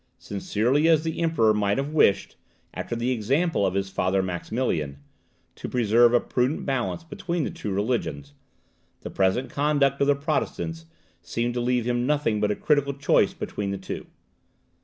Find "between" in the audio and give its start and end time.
7.03-7.43, 13.35-13.69